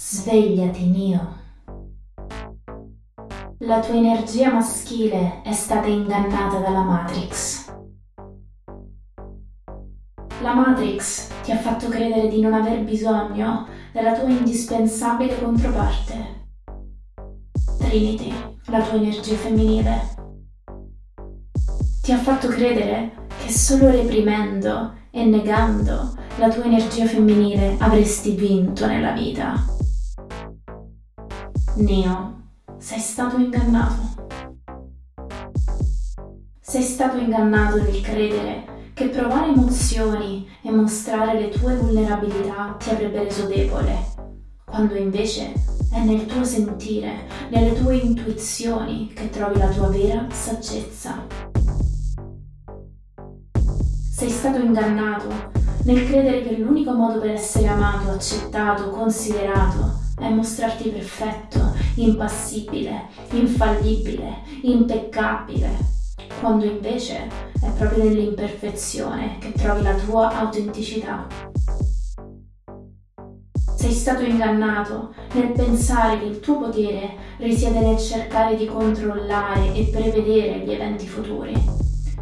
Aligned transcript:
Svegliati, 0.00 0.86
Nio. 0.86 1.36
La 3.58 3.80
tua 3.80 3.96
energia 3.96 4.52
maschile 4.52 5.42
è 5.42 5.52
stata 5.52 5.88
ingannata 5.88 6.60
dalla 6.60 6.82
Matrix. 6.82 7.74
La 10.40 10.54
Matrix 10.54 11.30
ti 11.42 11.50
ha 11.50 11.56
fatto 11.56 11.88
credere 11.88 12.28
di 12.28 12.40
non 12.40 12.52
aver 12.54 12.84
bisogno 12.84 13.66
della 13.92 14.16
tua 14.16 14.28
indispensabile 14.28 15.36
controparte. 15.42 16.46
Trinity, 17.78 18.32
la 18.66 18.80
tua 18.82 18.98
energia 18.98 19.34
femminile. 19.34 20.14
Ti 22.02 22.12
ha 22.12 22.18
fatto 22.18 22.46
credere 22.46 23.26
che 23.44 23.50
solo 23.50 23.90
reprimendo 23.90 24.94
e 25.10 25.24
negando 25.24 26.14
la 26.36 26.48
tua 26.48 26.62
energia 26.62 27.04
femminile 27.04 27.74
avresti 27.80 28.36
vinto 28.36 28.86
nella 28.86 29.10
vita. 29.10 29.77
Neo, 31.78 32.40
sei 32.78 32.98
stato 32.98 33.36
ingannato. 33.36 34.16
Sei 36.60 36.82
stato 36.82 37.18
ingannato 37.18 37.76
nel 37.80 38.00
credere 38.00 38.90
che 38.94 39.06
provare 39.06 39.52
emozioni 39.52 40.48
e 40.60 40.72
mostrare 40.72 41.38
le 41.38 41.50
tue 41.50 41.76
vulnerabilità 41.76 42.74
ti 42.80 42.90
avrebbe 42.90 43.22
reso 43.22 43.46
debole, 43.46 43.94
quando 44.64 44.96
invece 44.96 45.52
è 45.92 46.02
nel 46.02 46.26
tuo 46.26 46.42
sentire, 46.42 47.28
nelle 47.50 47.80
tue 47.80 47.94
intuizioni 47.94 49.12
che 49.14 49.30
trovi 49.30 49.58
la 49.58 49.68
tua 49.68 49.86
vera 49.86 50.26
saggezza. 50.32 51.26
Sei 54.16 54.30
stato 54.30 54.58
ingannato 54.58 55.28
nel 55.84 56.04
credere 56.06 56.42
che 56.42 56.56
l'unico 56.56 56.92
modo 56.92 57.20
per 57.20 57.30
essere 57.30 57.68
amato, 57.68 58.10
accettato, 58.10 58.90
considerato 58.90 60.06
è 60.18 60.28
mostrarti 60.28 60.88
perfetto, 60.90 61.74
impassibile, 61.94 63.06
infallibile, 63.30 64.42
impeccabile, 64.62 65.70
quando 66.40 66.64
invece 66.64 67.28
è 67.60 67.70
proprio 67.76 68.04
nell'imperfezione 68.04 69.38
che 69.38 69.52
trovi 69.52 69.82
la 69.82 69.94
tua 69.94 70.38
autenticità. 70.38 71.26
Sei 73.76 73.92
stato 73.92 74.24
ingannato 74.24 75.14
nel 75.34 75.52
pensare 75.52 76.18
che 76.18 76.24
il 76.24 76.40
tuo 76.40 76.58
potere 76.58 77.14
risiede 77.38 77.78
nel 77.78 77.98
cercare 77.98 78.56
di 78.56 78.66
controllare 78.66 79.72
e 79.72 79.84
prevedere 79.84 80.58
gli 80.64 80.72
eventi 80.72 81.06
futuri, 81.06 81.54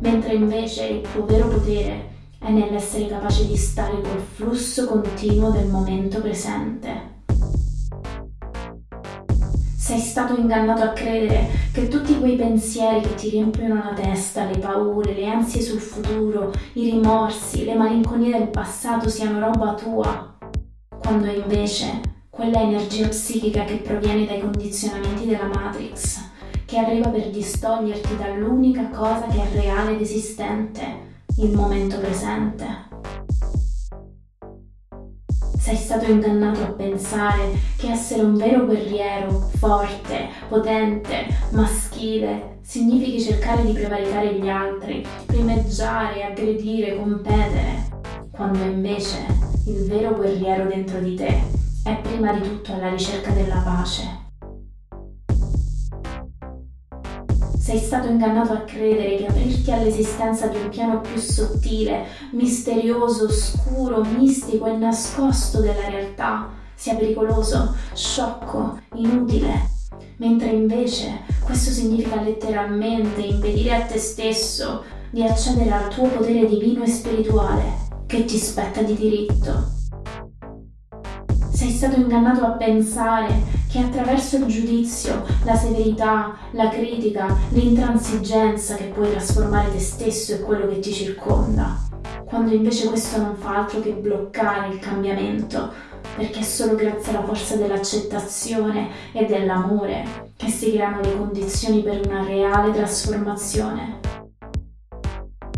mentre 0.00 0.34
invece 0.34 0.86
il 0.86 1.00
tuo 1.12 1.26
vero 1.26 1.48
potere 1.48 2.10
è 2.38 2.50
nell'essere 2.50 3.06
capace 3.06 3.46
di 3.46 3.56
stare 3.56 4.00
col 4.00 4.24
flusso 4.34 4.86
continuo 4.86 5.50
del 5.50 5.68
momento 5.68 6.20
presente 6.20 7.11
sei 9.92 10.00
stato 10.00 10.40
ingannato 10.40 10.82
a 10.82 10.92
credere 10.92 11.48
che 11.70 11.88
tutti 11.88 12.18
quei 12.18 12.36
pensieri 12.36 13.02
che 13.02 13.14
ti 13.14 13.28
riempiono 13.28 13.74
la 13.74 13.92
testa, 13.92 14.46
le 14.46 14.56
paure, 14.56 15.12
le 15.12 15.26
ansie 15.26 15.60
sul 15.60 15.80
futuro, 15.80 16.50
i 16.74 16.90
rimorsi, 16.90 17.66
le 17.66 17.74
malinconie 17.74 18.38
del 18.38 18.48
passato 18.48 19.10
siano 19.10 19.38
roba 19.38 19.74
tua, 19.74 20.38
quando 20.98 21.26
invece 21.26 22.00
quella 22.30 22.62
energia 22.62 23.08
psichica 23.08 23.64
che 23.64 23.76
proviene 23.76 24.24
dai 24.24 24.40
condizionamenti 24.40 25.26
della 25.26 25.50
Matrix, 25.52 26.20
che 26.64 26.78
arriva 26.78 27.10
per 27.10 27.28
distoglierti 27.28 28.16
dall'unica 28.16 28.88
cosa 28.88 29.26
che 29.26 29.42
è 29.42 29.60
reale 29.60 29.92
ed 29.92 30.00
esistente, 30.00 30.80
il 31.36 31.54
momento 31.54 31.98
presente. 31.98 32.71
Sei 35.62 35.76
stato 35.76 36.10
ingannato 36.10 36.60
a 36.60 36.72
pensare 36.72 37.56
che 37.76 37.92
essere 37.92 38.22
un 38.22 38.34
vero 38.34 38.64
guerriero, 38.64 39.48
forte, 39.58 40.28
potente, 40.48 41.26
maschile, 41.52 42.58
significhi 42.62 43.22
cercare 43.22 43.64
di 43.64 43.72
prevaricare 43.72 44.40
gli 44.40 44.48
altri, 44.48 45.06
primeggiare, 45.24 46.24
aggredire, 46.24 46.96
competere, 46.96 47.86
quando 48.32 48.58
invece 48.64 49.18
il 49.66 49.86
vero 49.86 50.16
guerriero 50.16 50.66
dentro 50.66 50.98
di 50.98 51.14
te 51.14 51.40
è 51.84 51.96
prima 52.02 52.32
di 52.32 52.40
tutto 52.40 52.72
alla 52.72 52.88
ricerca 52.88 53.30
della 53.30 53.62
pace 53.64 54.31
Sei 57.72 57.80
stato 57.80 58.06
ingannato 58.06 58.52
a 58.52 58.64
credere 58.64 59.16
che 59.16 59.26
aprirti 59.28 59.72
all'esistenza 59.72 60.46
di 60.46 60.56
un 60.56 60.68
piano 60.68 61.00
più 61.00 61.18
sottile, 61.18 62.04
misterioso, 62.32 63.24
oscuro, 63.24 64.04
mistico 64.04 64.66
e 64.66 64.76
nascosto 64.76 65.62
della 65.62 65.88
realtà 65.88 66.50
sia 66.74 66.96
pericoloso, 66.96 67.74
sciocco, 67.94 68.78
inutile, 68.96 69.70
mentre 70.18 70.50
invece 70.50 71.20
questo 71.42 71.70
significa 71.70 72.20
letteralmente 72.20 73.22
impedire 73.22 73.74
a 73.74 73.86
te 73.86 73.96
stesso 73.96 74.84
di 75.08 75.22
accedere 75.22 75.70
al 75.70 75.88
tuo 75.88 76.08
potere 76.08 76.44
divino 76.44 76.82
e 76.82 76.88
spirituale 76.88 77.72
che 78.04 78.26
ti 78.26 78.36
spetta 78.36 78.82
di 78.82 78.94
diritto. 78.94 79.70
Sei 81.50 81.70
stato 81.70 81.96
ingannato 81.96 82.44
a 82.44 82.50
pensare 82.50 83.61
che 83.72 83.78
attraverso 83.78 84.36
il 84.36 84.44
giudizio, 84.44 85.24
la 85.44 85.54
severità, 85.54 86.36
la 86.50 86.68
critica, 86.68 87.34
l'intransigenza 87.52 88.74
che 88.74 88.92
puoi 88.94 89.10
trasformare 89.10 89.72
te 89.72 89.80
stesso 89.80 90.34
e 90.34 90.40
quello 90.40 90.68
che 90.68 90.78
ti 90.78 90.92
circonda, 90.92 91.78
quando 92.26 92.52
invece 92.52 92.88
questo 92.88 93.16
non 93.16 93.34
fa 93.34 93.60
altro 93.60 93.80
che 93.80 93.92
bloccare 93.92 94.74
il 94.74 94.78
cambiamento, 94.78 95.72
perché 96.16 96.40
è 96.40 96.42
solo 96.42 96.74
grazie 96.74 97.16
alla 97.16 97.24
forza 97.24 97.56
dell'accettazione 97.56 98.90
e 99.12 99.24
dell'amore 99.24 100.04
che 100.36 100.50
si 100.50 100.72
creano 100.72 101.00
le 101.00 101.16
condizioni 101.16 101.82
per 101.82 102.02
una 102.04 102.22
reale 102.26 102.72
trasformazione. 102.72 104.00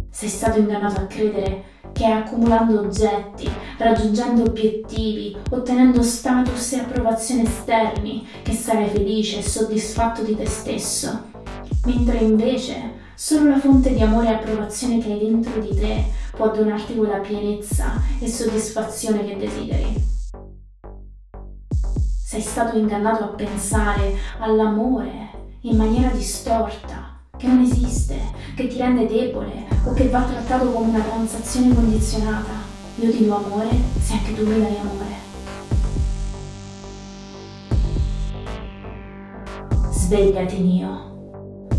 Sei 0.09 0.29
stato 0.29 0.61
ingannato 0.61 1.01
a 1.01 1.07
credere 1.07 1.74
che 1.95 2.05
accumulando 2.05 2.81
oggetti, 2.81 3.49
raggiungendo 3.79 4.43
obiettivi, 4.43 5.37
ottenendo 5.51 6.03
status 6.03 6.73
e 6.73 6.81
approvazione 6.81 7.45
esterni, 7.45 8.27
che 8.43 8.53
sarai 8.53 8.89
felice 8.89 9.39
e 9.39 9.43
soddisfatto 9.43 10.23
di 10.23 10.37
te 10.37 10.47
stesso, 10.47 11.31
mentre 11.87 12.19
invece 12.19 13.03
solo 13.15 13.49
la 13.49 13.61
fonte 13.61 13.95
di 13.95 14.03
amore 14.03 14.27
e 14.27 14.33
approvazione 14.33 14.99
che 14.99 15.13
hai 15.13 15.21
dentro 15.21 15.61
di 15.61 15.75
te 15.75 16.05
può 16.33 16.51
donarti 16.51 16.97
quella 16.97 17.19
pienezza 17.19 17.93
e 18.19 18.29
soddisfazione 18.29 19.25
che 19.25 19.37
desideri. 19.37 20.13
Sei 22.27 22.41
stato 22.41 22.77
ingannato 22.77 23.23
a 23.23 23.29
pensare 23.29 24.17
all'amore 24.41 25.31
in 25.61 25.77
maniera 25.77 26.09
distorta 26.09 27.04
che 27.45 27.51
non 27.51 27.61
esiste, 27.61 28.19
che 28.57 28.67
ti 28.69 28.79
rende 28.79 29.07
debole 29.07 29.67
o 29.85 29.93
che 29.93 30.09
va 30.09 30.23
trattato 30.23 30.71
come 30.73 30.89
una 30.89 31.01
transazione 31.01 31.75
condizionata. 31.75 32.73
Io 32.97 33.11
ti 33.11 33.27
do 33.27 33.37
amore 33.37 33.69
se 34.01 34.15
anche 34.15 34.35
tu 34.35 34.47
mi 34.47 34.61
dai 34.61 34.77
amore. 34.81 35.23
Svegliati, 39.91 40.59
Nio. 40.61 41.13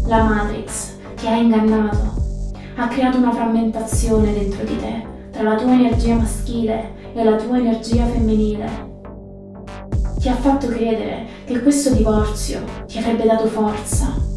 La 0.06 0.24
Matrix 0.24 0.98
ti 1.16 1.26
ha 1.26 1.36
ingannato, 1.36 2.52
ha 2.76 2.88
creato 2.88 3.18
una 3.18 3.32
frammentazione 3.32 4.34
dentro 4.34 4.64
di 4.64 4.78
te 4.78 5.14
tra 5.32 5.42
la 5.42 5.56
tua 5.56 5.74
energia 5.74 6.16
maschile 6.16 7.14
e 7.14 7.24
la 7.24 7.38
tua 7.38 7.58
energia 7.58 8.06
femminile. 8.06 8.94
Ti 10.20 10.30
ha 10.30 10.36
fatto 10.36 10.68
credere 10.68 11.26
che 11.46 11.60
questo 11.62 11.92
divorzio 11.92 12.64
ti 12.86 12.98
avrebbe 13.00 13.26
dato 13.26 13.48
forza, 13.48 14.34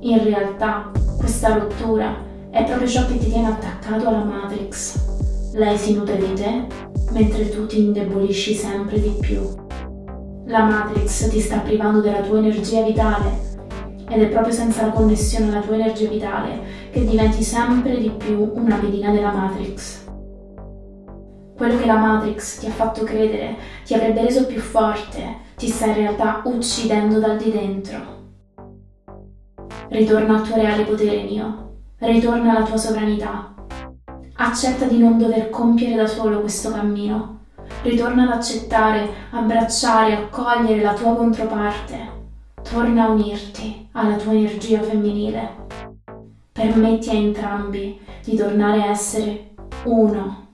in 0.00 0.22
realtà, 0.22 0.90
questa 1.16 1.54
rottura 1.54 2.14
è 2.50 2.64
proprio 2.64 2.86
ciò 2.88 3.06
che 3.06 3.18
ti 3.18 3.30
tiene 3.30 3.48
attaccato 3.48 4.08
alla 4.08 4.22
Matrix. 4.22 5.52
Lei 5.54 5.76
si 5.76 5.94
nutre 5.94 6.16
di 6.16 6.32
te, 6.34 6.66
mentre 7.10 7.48
tu 7.48 7.66
ti 7.66 7.84
indebolisci 7.84 8.54
sempre 8.54 9.00
di 9.00 9.16
più. 9.20 9.40
La 10.46 10.64
Matrix 10.64 11.28
ti 11.28 11.40
sta 11.40 11.58
privando 11.58 12.00
della 12.00 12.20
tua 12.20 12.38
energia 12.38 12.82
vitale 12.82 13.46
ed 14.08 14.22
è 14.22 14.28
proprio 14.28 14.54
senza 14.54 14.86
la 14.86 14.92
connessione 14.92 15.50
alla 15.50 15.60
tua 15.60 15.74
energia 15.74 16.08
vitale 16.08 16.60
che 16.90 17.04
diventi 17.04 17.42
sempre 17.42 17.98
di 17.98 18.10
più 18.10 18.52
una 18.54 18.76
pedina 18.76 19.10
della 19.10 19.32
Matrix. 19.32 20.06
Quello 21.56 21.76
che 21.76 21.86
la 21.86 21.96
Matrix 21.96 22.60
ti 22.60 22.66
ha 22.66 22.70
fatto 22.70 23.02
credere 23.02 23.56
ti 23.84 23.92
avrebbe 23.92 24.22
reso 24.22 24.46
più 24.46 24.60
forte, 24.60 25.38
ti 25.56 25.68
sta 25.68 25.86
in 25.86 25.94
realtà 25.94 26.40
uccidendo 26.44 27.18
dal 27.18 27.36
di 27.36 27.50
dentro. 27.50 28.27
Ritorna 29.90 30.36
al 30.36 30.42
tuo 30.42 30.56
reale 30.56 30.84
potere, 30.84 31.22
mio. 31.22 31.76
Ritorna 31.96 32.50
alla 32.50 32.66
tua 32.66 32.76
sovranità. 32.76 33.54
Accetta 34.34 34.84
di 34.84 34.98
non 34.98 35.16
dover 35.16 35.48
compiere 35.48 35.96
da 35.96 36.06
solo 36.06 36.40
questo 36.40 36.70
cammino. 36.70 37.38
Ritorna 37.82 38.24
ad 38.24 38.32
accettare, 38.32 39.08
abbracciare, 39.30 40.14
accogliere 40.14 40.82
la 40.82 40.92
tua 40.92 41.14
controparte. 41.14 42.16
Torna 42.62 43.04
a 43.04 43.10
unirti 43.10 43.88
alla 43.92 44.16
tua 44.16 44.32
energia 44.32 44.82
femminile. 44.82 45.66
Permetti 46.52 47.08
a 47.08 47.14
entrambi 47.14 47.98
di 48.22 48.36
tornare 48.36 48.82
a 48.82 48.90
essere 48.90 49.54
uno 49.84 50.48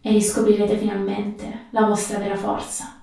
e 0.00 0.10
riscoprirete 0.10 0.76
finalmente 0.76 1.66
la 1.70 1.86
vostra 1.86 2.18
vera 2.18 2.36
forza. 2.36 2.97